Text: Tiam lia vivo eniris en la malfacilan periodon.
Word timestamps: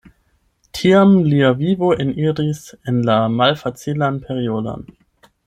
Tiam 0.77 1.11
lia 1.33 1.51
vivo 1.59 1.89
eniris 2.05 2.63
en 2.93 2.99
la 3.11 3.19
malfacilan 3.35 4.19
periodon. 4.27 4.91